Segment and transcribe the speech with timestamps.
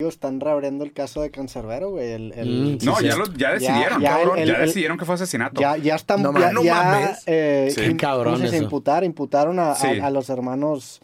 [0.00, 2.10] están reabriendo el caso de Cancerbero, güey.
[2.10, 2.48] El, el-
[2.80, 3.18] Mm, No, sí, ya, sí.
[3.18, 4.38] lo, ya decidieron, ya cabrón.
[4.40, 5.60] el- ya decidieron que fue asesinato.
[5.60, 6.50] Ya, ya están, No ya.
[6.52, 7.22] No ya, mames.
[7.26, 7.94] eh, Sí.
[7.96, 9.86] Cabrón imputar, imputaron a, a- Sí.
[10.00, 11.00] a los hermanos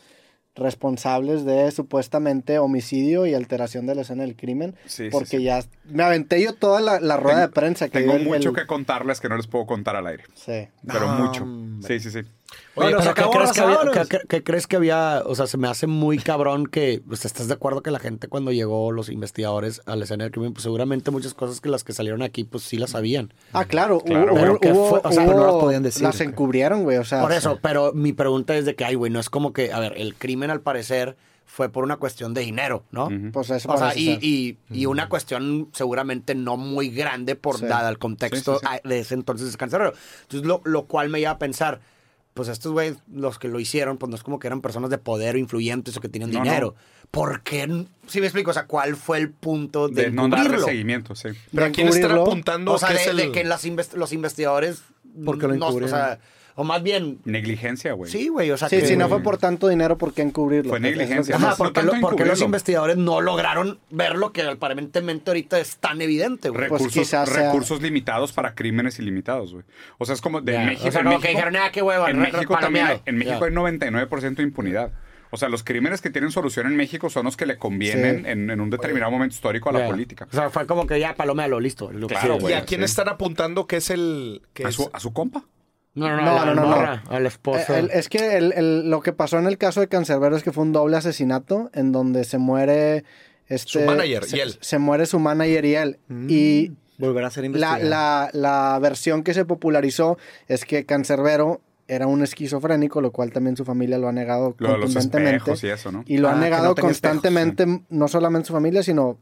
[0.57, 5.43] responsables de supuestamente homicidio y alteración de la escena del crimen, Sí, sí, porque sí.
[5.45, 8.67] ya me aventé yo toda la, la rueda de prensa que Tengo mucho el- que
[8.67, 10.25] contarles que no les puedo contar al aire.
[10.35, 10.67] sí.
[10.85, 11.45] Pero No, mucho.
[11.45, 11.87] hombre.
[12.01, 12.29] Sí, sí, sí.
[12.75, 13.79] Oye, Bueno, pero ¿qué crees, que había,
[14.09, 15.23] qué- qué crees que había?
[15.27, 18.29] O sea, se me hace muy cabrón que, pues, ¿estás de acuerdo que la gente
[18.29, 21.85] cuando llegó, los investigadores a la escena del crimen, pues seguramente muchas cosas que las
[21.85, 23.33] que salieron aquí, pues sí las sabían.
[23.53, 24.35] Ah, claro, Claro.
[24.35, 27.05] Pero hubo- que fue- o sea, hubo- no las podían decir, Las encubrieron, güey, o
[27.05, 27.21] sea.
[27.23, 29.81] Por eso, pero mi pregunta es de que, ay, güey, no es como que, a
[29.81, 33.07] ver, el crimen al parecer fue por una cuestión de dinero, ¿no?
[33.07, 33.33] Ujú.
[33.33, 34.19] Pues eso O sea, y, ser.
[34.25, 37.67] y, y una cuestión seguramente no muy grande por Sí.
[37.67, 38.81] dada el contexto Sí, sí, sí.
[38.85, 39.93] a- de ese entonces de Cancerbero.
[40.23, 41.81] Entonces, lo, lo cual me lleva a pensar,
[42.35, 44.99] pues estos güeyes, los que lo hicieron, pues no es como que eran personas de
[44.99, 46.75] poder o influyentes o que tenían No, dinero.
[47.11, 47.87] ¿Por qué?
[48.07, 51.29] Si me explico, o sea, ¿cuál fue el punto de, De no darle seguimiento, sí.
[51.53, 53.17] Pero aquí le están apuntando O sea, de, es el...
[53.17, 54.83] de que las invest- los investigadores...
[55.25, 56.21] ¿Por qué lo no, o sea,
[56.61, 58.11] o más bien, Negligencia, güey.
[58.13, 58.87] sí, güey, o sea, Sí, que...
[58.87, 60.69] si no fue por tanto dinero, ¿por qué encubrirlo?
[60.69, 61.37] Fue negligencia.
[61.37, 65.59] Ajá, no porque, tanto lo- porque los investigadores no lograron ver lo que aparentemente ahorita
[65.59, 66.69] es tan evidente, güey.
[66.69, 69.65] Pues Recursos, sea- recursos limitados para crímenes ilimitados, güey.
[69.97, 70.89] O sea, es como de México.
[70.89, 73.45] o sea, en como México, que dijeron, ah, qué hueva, en México también en México
[73.45, 74.93] hay 99% de impunidad.
[75.33, 78.31] O sea, los crímenes que tienen solución en México son los que le convienen Sí.
[78.33, 80.27] en, en un determinado momento histórico a la política.
[80.31, 81.89] O sea, fue como que ya palomealo, listo.
[82.09, 82.51] Claro, sigue.
[82.51, 82.85] ¿Y a quién sí.
[82.87, 84.43] están apuntando que es el...
[84.53, 85.45] Que A es- su, a su compa.
[85.95, 86.77] No, no, no, No, a la no, no, no.
[86.77, 87.77] morra, a la esposa.
[87.77, 90.43] Eh, el- es que el- el- lo que pasó en el caso de Cancerbero es
[90.45, 93.05] que fue un doble asesinato en donde se muere
[93.49, 94.55] este, Su manager se, y él.
[94.61, 95.99] se muere su manager y él.
[96.29, 97.89] Y Volver a ser la, investigado.
[97.89, 103.57] la, la versión que se popularizó es que Cancerbero era un esquizofrénico, lo cual también
[103.57, 105.67] su familia lo ha negado Lo los contundentemente.
[105.67, 106.05] y eso, ¿no?
[106.07, 109.19] Y lo Ah, ha que negado no tenga espejos, constantemente, no solamente su familia, sino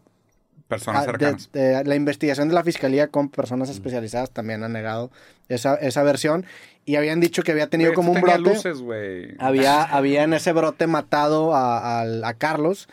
[0.69, 1.51] Personas Ah, de- cercanas.
[1.53, 5.11] de la investigación de la fiscalía con personas especializadas también han negado
[5.49, 6.45] esa, esa versión
[6.85, 8.39] y habían dicho que había tenido como un brote.
[8.39, 8.83] luces.
[9.39, 12.89] Había, había en ese brote matado a, a Carlos,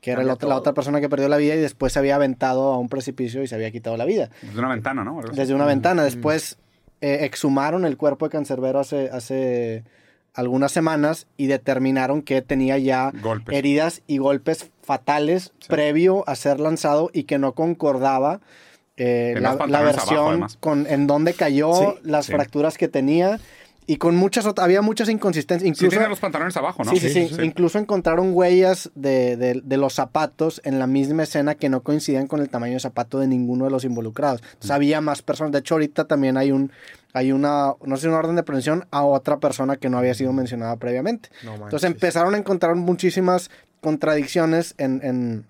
[0.00, 0.54] que era la todo.
[0.54, 3.48] otra persona que perdió la vida y después se había aventado a un precipicio y
[3.48, 4.30] se había quitado la vida.
[4.42, 5.20] Desde una ventana, ¿no?
[5.32, 6.04] Desde una ventana.
[6.04, 6.58] Después
[7.00, 9.82] eh, exhumaron el cuerpo de Cancerbero hace, hace
[10.32, 13.56] algunas semanas y determinaron que tenía ya Golpes.
[13.56, 15.68] heridas y golpes fatales Sí.
[15.68, 18.40] previo a ser lanzado y que no concordaba
[18.96, 22.32] eh, la, abajo, versión con en dónde cayó, Sí, las sí.
[22.32, 23.38] fracturas que tenía
[23.88, 25.62] y con muchas otras, había muchas inconsistencias.
[25.64, 26.90] Sí Incluso, tiene los pantalones abajo, ¿no?
[26.90, 31.54] sí, sí, sí, Incluso encontraron huellas de, de- de los zapatos en la misma escena
[31.54, 34.40] que no coincidían con el tamaño de zapato de ninguno de los involucrados.
[34.44, 35.52] Entonces había más personas.
[35.52, 36.72] De hecho, ahorita también hay un,
[37.12, 40.32] hay una, no sé, una orden de prevención a otra persona que no había sido
[40.32, 41.28] mencionada previamente.
[41.44, 41.54] No.
[41.54, 43.50] Entonces empezaron a encontrar muchísimas
[43.80, 45.44] contradicciones en, en-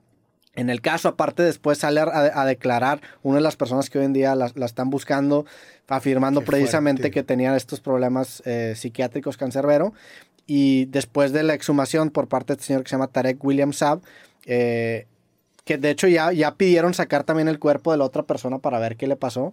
[0.55, 1.09] en el caso.
[1.09, 2.05] Aparte, después sale a,
[2.41, 5.45] a declarar una de las personas que hoy en día la, la están buscando,
[5.87, 7.11] afirmando Qué precisamente fuerte.
[7.15, 9.93] que tenían estos problemas eh, psiquiátricos cancerbero.
[10.47, 13.73] Y después de la exhumación por parte de este señor que se llama Tarek William
[13.75, 14.01] Saab,
[14.47, 15.07] eh,
[15.65, 18.79] que de hecho ya, ya pidieron sacar también el cuerpo de la otra persona para
[18.79, 19.53] ver qué le pasó.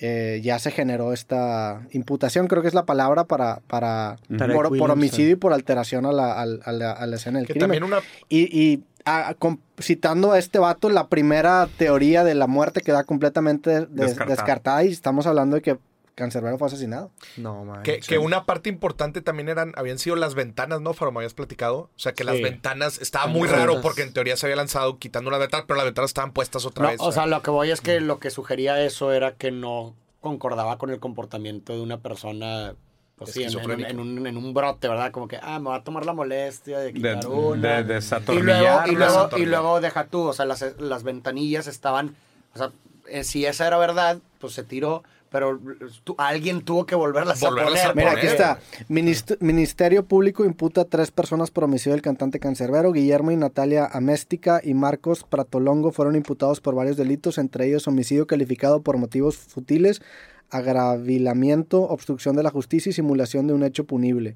[0.00, 4.16] Eh, ya se generó esta imputación, creo que es la palabra para, para
[4.54, 7.52] por, homicidio y por alteración a la, al- a la- a la escena del Que
[7.54, 7.64] crimen.
[7.68, 7.98] también una...
[8.28, 9.34] Y, y, ah,
[9.80, 14.26] citando a este vato, la primera teoría de la muerte queda completamente des- Descartada.
[14.30, 14.84] descartada.
[14.84, 15.78] y estamos hablando de que
[16.20, 17.10] Cancerbero fue asesinado.
[17.36, 17.82] No, man.
[17.82, 20.92] Que, que una parte importante también eran, habían sido las ventanas, ¿no?
[20.94, 21.78] Faro, me habías platicado.
[21.78, 23.66] O sea, que las ventanas, estaba muy ventanas.
[23.66, 26.64] raro porque en teoría se había lanzado quitando una ventana, pero las ventanas estaban puestas
[26.64, 27.00] otra No, vez.
[27.00, 30.78] o sea, lo que voy es que lo que sugería eso era que no concordaba
[30.78, 32.74] con el comportamiento de una persona,
[33.16, 33.90] pues sí, en, en un, Esquizofrénico.
[33.90, 35.10] en un- en un brote, ¿verdad?
[35.12, 37.82] Como que, ah, me va a tomar la molestia de De, quitar una.
[37.82, 37.98] de,
[38.34, 42.14] y luego, y, luego, y luego deja tú, o sea, las, las ventanillas estaban,
[42.54, 42.70] o sea,
[43.08, 45.60] eh, si esa era verdad, pues se tiró, pero
[46.04, 48.06] tú- alguien tuvo que volverlas, Volverlas a a poner.
[48.06, 48.58] Mira, aquí está.
[48.88, 52.92] Minist- Ministerio Público imputa a tres personas por homicidio del cantante cancerbero.
[52.92, 58.26] Guillermo y Natalia Améstica y Marcos Pratolongo fueron imputados por varios delitos, entre ellos homicidio
[58.26, 60.02] calificado por motivos futiles,
[60.52, 64.34] agravilamiento, obstrucción de la justicia y simulación de un hecho punible.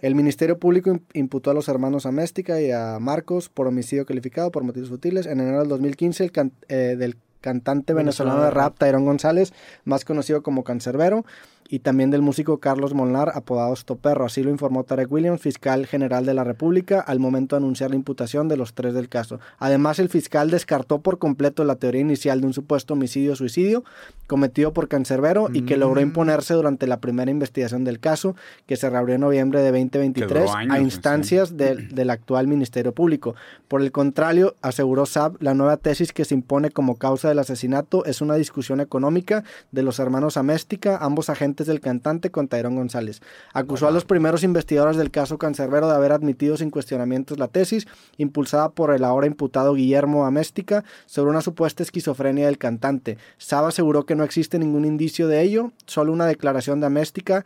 [0.00, 4.50] El Ministerio Público im- imputó a los hermanos Améstica y a Marcos por homicidio calificado
[4.50, 5.26] por motivos futiles.
[5.26, 9.52] En enero del 2015, el can- eh, del cantante venezolano de rap Tyrone González,
[9.84, 11.26] más conocido como Cancerbero,
[11.68, 14.26] y también del músico Carlos Molnar, apodado Stoperro.
[14.26, 17.96] Así lo informó Tarek Williams, fiscal general de la República, al momento de anunciar la
[17.96, 19.40] imputación de los tres del caso.
[19.58, 23.84] Además, el fiscal descartó por completo la teoría inicial de un supuesto homicidio-suicidio
[24.26, 26.04] cometido por Cancerbero y que logró Mm.
[26.04, 28.36] imponerse durante la primera investigación del caso,
[28.66, 30.82] que se reabrió en noviembre de 2023 Que duró años, a sí.
[30.82, 33.34] instancias del, del actual Ministerio Público.
[33.68, 38.04] Por el contrario, aseguró Saab, la nueva tesis que se impone como causa del asesinato
[38.04, 43.20] es una discusión económica de los hermanos Améstica, ambos agentes del cantante, con Tairón González.
[43.52, 47.86] Acusó a los primeros investigadores del caso Cancerbero de haber admitido sin cuestionamientos la tesis,
[48.18, 53.18] impulsada por el ahora imputado Guillermo Améstica, sobre una supuesta esquizofrenia del cantante.
[53.38, 57.44] Saab aseguró que no existe ningún indicio de ello, solo una declaración de Améstica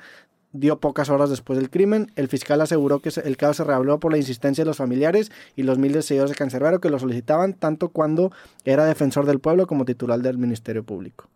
[0.52, 2.10] dio pocas horas después del crimen.
[2.16, 5.62] El fiscal aseguró que el caso se reabrió por la insistencia de los familiares y
[5.62, 8.32] los miles de seguidores de Cancerbero que lo solicitaban tanto cuando
[8.64, 11.28] era defensor del pueblo como titular del Ministerio Público.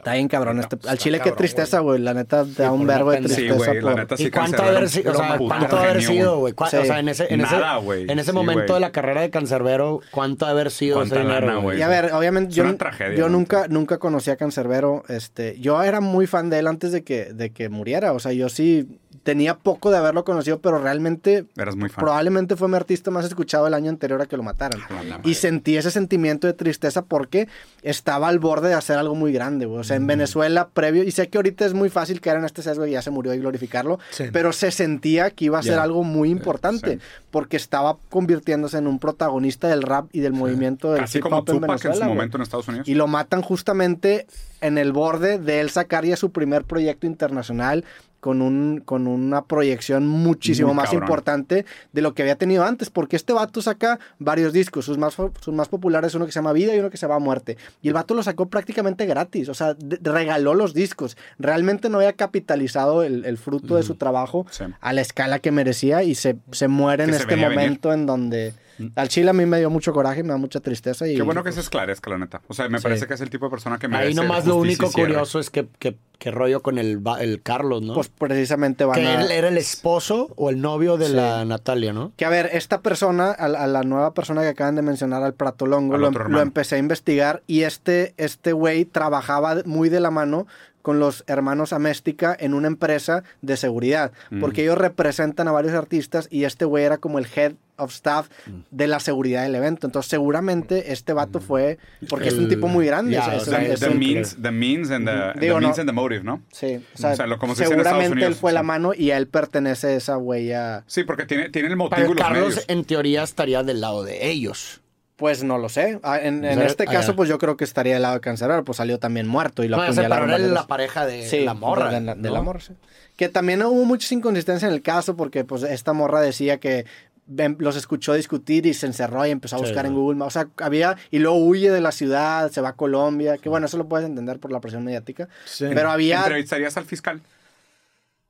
[0.00, 0.58] Está bien cabrón.
[0.60, 2.00] Este, al chile, qué tristeza, güey.
[2.00, 3.18] La neta, te da un verbo de.
[3.18, 3.54] Sí, tristeza.
[3.54, 5.12] güey, la neta sí ¿Y cuánto haber sido?
[5.12, 6.54] O sea, era un puto ¿cuánto haber sido, güey?
[6.54, 6.76] ¿Cuá- Sí.
[6.78, 9.28] O sea, en ese, en Nada, ese, en ese Sí, momento de la carrera de
[9.28, 11.78] Cancerbero, ¿cuánto haber sido ese ¿Cuánta dinero, lana, güey?
[11.78, 15.02] Y a ver, obviamente yo, tragedia, yo nunca, nunca conocí a Cancerbero.
[15.08, 18.14] Este, yo era muy fan de él antes de que, de que muriera.
[18.14, 22.02] O sea, yo sí tenía poco de haberlo conocido, pero realmente Eras muy fan.
[22.02, 24.80] probablemente fue mi artista más escuchado el año anterior a que lo mataran.
[25.24, 27.46] Y sentí ese sentimiento de tristeza porque
[27.82, 29.80] estaba al borde de hacer algo muy grande, güey.
[29.80, 32.62] O sea, en Venezuela, previo, y sé que ahorita es muy fácil caer en este
[32.62, 34.24] sesgo y ya se murió y glorificarlo, Sí.
[34.32, 36.98] pero se sentía que iba a ser algo muy importante sí.
[37.30, 41.36] porque estaba convirtiéndose en un protagonista del rap y del movimiento del Casi hip como
[41.38, 41.94] hop en Tupac en Venezuela.
[41.96, 42.14] su güey.
[42.14, 42.88] momento en Estados Unidos.
[42.88, 44.26] Y lo matan justamente
[44.62, 47.84] en el borde de él sacar ya su primer proyecto internacional
[48.20, 51.02] con, un, con una proyección muchísimo Muy más cabrón.
[51.04, 55.14] importante de lo que había tenido antes, porque este vato saca varios discos, sus más,
[55.14, 57.56] sus más populares, uno que se llama Vida y uno que se llama Muerte.
[57.82, 61.16] Y el vato lo sacó prácticamente gratis, o sea, regaló los discos.
[61.38, 64.64] Realmente no había capitalizado el, el fruto de su trabajo Sí.
[64.80, 67.48] a la escala que merecía y se, se muere en se este venir.
[67.50, 68.54] momento en donde...
[68.96, 71.06] Al chile a mí me dio mucho coraje, me da mucha tristeza.
[71.08, 72.40] Y, Qué bueno que se esclarezca, la neta.
[72.48, 72.82] O sea, me Sí.
[72.84, 75.50] parece que es el tipo de persona que merece Ahí nomás lo único curioso es
[75.50, 77.94] que, que, que rollo con el, el Carlos, ¿no?
[77.94, 79.20] Pues precisamente van que a...
[79.22, 81.12] él era el esposo o el novio de Sí.
[81.12, 82.12] la Natalia, ¿no?
[82.16, 85.22] Que a ver, esta persona, a, la- a la nueva persona que acaban de mencionar,
[85.22, 89.88] al Pratolongo, Al lo, em- lo empecé a investigar y este este güey trabajaba muy
[89.88, 90.46] de la mano
[90.82, 94.40] con los hermanos Améstica en una empresa de seguridad, Mm.
[94.40, 98.28] porque ellos representan a varios artistas y este güey era como el head of staff
[98.46, 98.50] Mm.
[98.70, 99.86] de la seguridad del evento.
[99.86, 101.78] Entonces, seguramente este vato fue,
[102.10, 103.16] porque es un El- tipo muy grande.
[103.16, 105.60] es- o sea, es- The, es the un- means, the means and the, the Digo,
[105.60, 105.68] no.
[105.68, 106.42] means and the motive, ¿no?
[106.52, 108.62] Sí, o sea, O sea, lo- como se dice en Estados seguramente él fue la
[108.62, 110.84] mano y a él pertenece esa huella.
[110.86, 112.64] Sí, porque tiene, tiene el Pero motivo y los Carlos medios.
[112.68, 114.79] en teoría estaría del lado de ellos.
[115.20, 116.00] Pues no lo sé.
[116.02, 118.14] Ah, En, en O sea, este ah, caso, pues yo creo que estaría del lado
[118.14, 121.54] de Cancerbero, pues salió también muerto y lo pero apuñalaron la pareja de Sí, la
[121.54, 121.90] morra.
[121.92, 122.34] De, la- de ¿no?
[122.34, 122.72] la morra, sí.
[123.16, 126.86] Que también hubo muchas inconsistencias en el caso porque pues esta morra decía que
[127.26, 129.94] ven- los escuchó discutir y se encerró y empezó a Sí, buscar en.
[129.94, 130.22] Google.
[130.24, 130.96] O sea, había...
[131.10, 133.36] Y luego huye de la ciudad, se va a Colombia.
[133.36, 135.28] Que bueno, eso lo puedes entender por la presión mediática.
[135.44, 135.66] Sí.
[135.74, 136.20] Pero había...
[136.22, 137.20] ¿Entrevistarías al fiscal?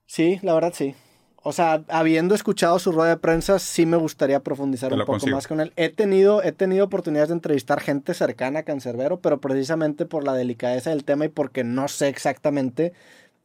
[0.06, 0.94] Sí, la verdad sí.
[1.42, 5.12] O sea, habiendo escuchado su rueda de prensa, sí me gustaría profundizar Te un poco
[5.12, 5.37] consigo.
[5.37, 5.72] más con él.
[5.76, 10.34] He tenido, he tenido oportunidades de entrevistar gente cercana a Cancerbero, pero precisamente por la
[10.34, 12.92] delicadeza del tema y porque no sé exactamente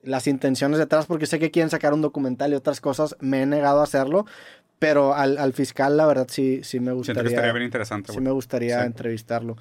[0.04, 3.46] las intenciones detrás, porque sé que quieren sacar un documental y otras cosas, me he
[3.46, 4.26] negado a hacerlo,
[4.78, 8.12] pero al, al fiscal la verdad sí, sí me Siento gustaría, que estaría bien interesante,
[8.12, 8.86] sí me gustaría Sí.
[8.88, 9.56] entrevistarlo.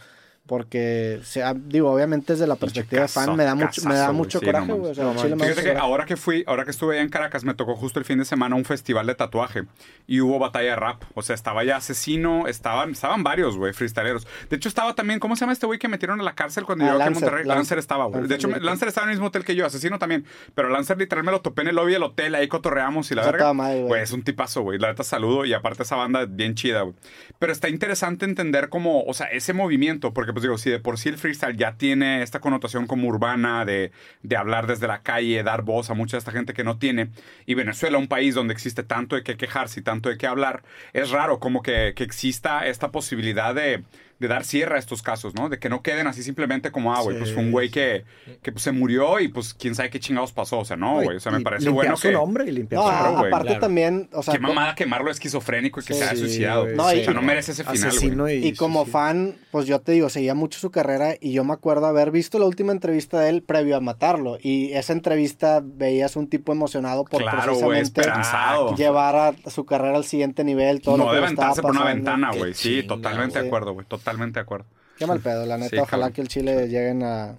[0.47, 4.13] Porque, o sea, digo, obviamente desde la perspectiva de fan me da mucho, me da
[4.13, 4.41] mucho.
[4.41, 4.91] Sí, coraje, güey.
[4.91, 7.77] o sea, Fíjate que ahora que fui, ahora que estuve allá en Caracas, me tocó
[7.77, 9.65] justo el fin de semana un festival de tatuaje
[10.07, 11.03] y hubo batalla de rap.
[11.15, 14.27] O sea, estaba ya Asesino, estaban, estaban varios, güey, freestyleros.
[14.51, 16.85] De hecho, estaba también, ¿cómo se llama este güey que metieron a la cárcel cuando
[16.85, 17.45] Ah, llegó aquí a Lancer, Monterrey?
[17.47, 17.57] Lancer.
[17.57, 18.23] Lancer estaba, güey.
[18.25, 18.61] De Lancer hecho.
[18.61, 20.27] Lancer estaba en el mismo hotel que yo, Asesino también.
[20.55, 23.25] Pero Lancer literal me lo topé en el lobby del hotel, ahí cotorreamos y la
[23.25, 23.51] verga.
[23.53, 24.79] Güey, es un tipazo, güey.
[24.79, 26.95] La neta saludo y aparte esa banda bien chida, güey.
[27.39, 30.99] Pero está interesante entender cómo, o sea, ese movimiento, porque pues digo, si de por
[30.99, 35.43] sí el freestyle ya tiene esta connotación como urbana de, de hablar desde la calle,
[35.43, 37.11] dar voz a mucha de esta gente que no tiene,
[37.47, 40.63] y Venezuela, un país donde existe tanto de qué quejarse y tanto de qué hablar,
[40.93, 43.85] es raro como que, que exista esta posibilidad de,
[44.19, 45.49] de dar cierre a estos casos, ¿no?
[45.49, 48.05] De que no queden así simplemente como, ah, güey, pues fue un güey que,
[48.43, 51.17] que pues, se murió y pues quién sabe qué chingados pasó, o sea, no, güey,
[51.17, 52.13] o sea, me parece bueno su que...
[52.13, 53.61] nombre y limpiar No, Claro, güey, aparte claro.
[53.61, 56.67] también, o sea, Qué mamada quemarlo esquizofrénico y que Sí, se haya suicidado.
[56.67, 57.89] No, o sea, no merece ese final, güey.
[57.89, 58.93] asesino y, y como sí, sí.
[58.93, 62.39] fan, pues yo te digo, seguía mucho su carrera y yo me acuerdo haber visto
[62.39, 64.39] la última entrevista de él previo a matarlo.
[64.41, 68.75] Y esa entrevista veías un tipo emocionado por Claro, güey, precisamente esperanzado.
[68.77, 70.81] llevar a su carrera al siguiente nivel.
[70.81, 72.55] Todo lo No que de estaba por una ventana, güey.
[72.55, 73.87] Sí, totalmente de acuerdo, güey.
[73.87, 74.67] Totalmente de acuerdo.
[74.99, 75.71] Qué mal pedo, la neta.
[75.71, 76.13] Sí, ojalá cabrón.
[76.13, 77.37] que el Chile lleguen a,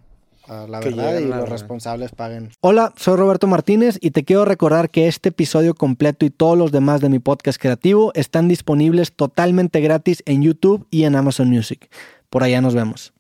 [0.48, 1.46] a la Que verdad y la los verdad.
[1.48, 2.52] responsables paguen.
[2.62, 6.72] Hola, soy Roberto Martínez y te quiero recordar que este episodio completo y todos los
[6.72, 11.90] demás de mi podcast creativo están disponibles totalmente gratis en YouTube y en Amazon Music.
[12.30, 13.14] Por allá nos vemos.